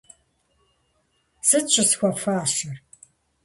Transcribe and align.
-Сыт 1.47 1.65
щӏысхуэфащэр? 1.73 2.77